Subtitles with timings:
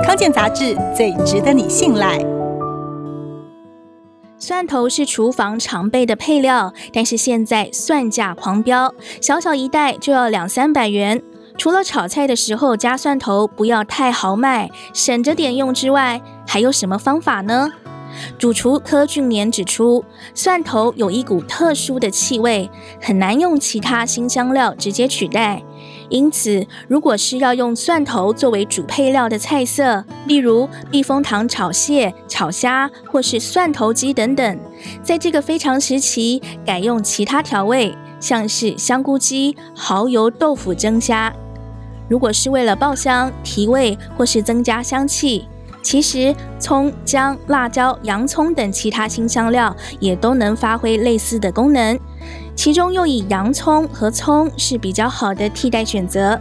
[0.00, 2.18] 康健杂志最值得你信赖。
[4.38, 11.22] 蒜头是厨房常备的配料，但是现在蒜价狂飙，小小一袋就要两三百元。
[11.58, 17.70] 除了炒菜的时候加蒜头不要太豪迈，省着点用之外，还有什么方法呢？
[18.38, 20.04] 主厨柯俊年指出，
[20.34, 22.70] 蒜头有一股特殊的气味，
[23.00, 25.62] 很难用其他辛香料直接取代。
[26.08, 34.58] 因此，如果是要用蒜头作为主配料的菜色，例如避风塘炒蟹、炒虾，或是蒜头鸡等等，
[35.02, 41.32] 在这个非常时期，改用其他调味，像是香菇鸡、蚝油豆腐蒸虾。
[42.08, 45.48] 如果是为了爆香、提味或是增加香气，
[45.82, 51.98] 其实葱、姜、辣椒、洋葱等其他辛香料也都能发挥类似的功能。
[52.54, 56.40] 其中又以洋葱和葱是比较好的替代选择，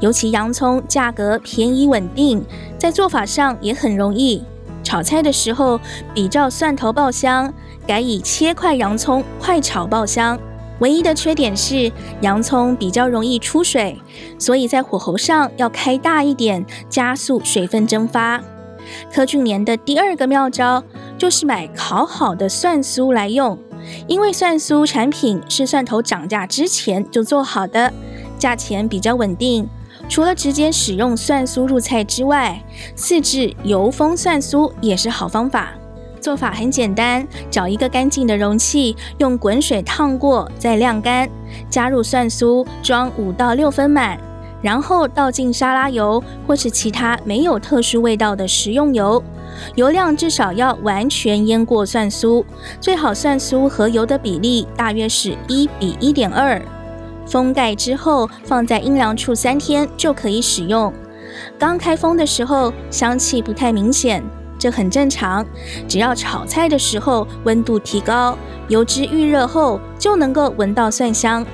[0.00, 2.44] 尤其洋葱价格便宜稳定，
[2.76, 4.42] 在做法上也很容易。
[4.82, 5.80] 炒菜的时候
[6.12, 7.52] 比照蒜头爆香，
[7.86, 10.38] 改以切块洋葱快炒爆香。
[10.80, 13.96] 唯一的缺点是洋葱比较容易出水，
[14.38, 18.42] 所以在火候上要开大一点，加速水分蒸发。
[19.12, 20.82] 柯俊年的第二个妙招
[21.18, 23.58] 就是买烤好的蒜酥来用。
[24.06, 27.92] 因为蒜酥产品是蒜头涨价之前就做好的，
[28.38, 29.68] 价钱比较稳定。
[30.08, 32.62] 除了直接使用蒜酥入菜之外，
[32.94, 35.72] 自制油封蒜酥也是好方法。
[36.20, 41.28] 做法很简单，找一个干净的容器，用滚水烫过，再晾干，
[41.68, 44.16] 加入蒜酥，装五到六分满，
[44.62, 49.22] 然后倒进沙拉油或是其他没有特殊味道的食用油。
[49.74, 52.42] 油量至少要完全腌过蒜酥，
[52.80, 56.60] 最好蒜酥和油的比例大约是一比一点二。
[57.26, 60.92] 封盖之后，放在阴凉处三天就可以使用。
[61.58, 64.22] 刚开封的时候，香气不太明显，
[64.58, 65.44] 这很正常。
[65.86, 68.36] 只要炒菜的时候温度提高，
[68.68, 71.44] 油脂预热后，就能够闻到蒜香。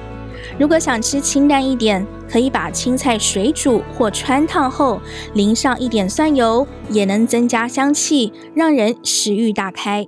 [0.59, 5.00] 如果想吃清淡一点，可以把青菜水煮或穿烫后
[5.34, 10.06] 淋上一点蒜油，也能增加香气，让人食欲大开。